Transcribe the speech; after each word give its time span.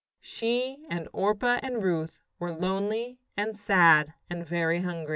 She 0.19 0.79
and 0.89 1.07
Orpah 1.13 1.59
and 1.61 1.83
Ruth 1.83 2.17
were 2.39 2.51
lonely 2.51 3.19
and 3.37 3.55
sad 3.55 4.15
and 4.31 4.43
very 4.43 4.81
hungry. 4.81 5.09